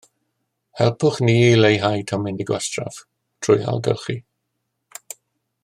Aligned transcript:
Helpwch 0.79 1.19
ni 1.27 1.35
i 1.49 1.59
leihau 1.59 2.01
tomenni 2.11 2.47
gwastraff 2.51 2.97
drwy 3.49 3.59
ailgylchu 3.75 4.17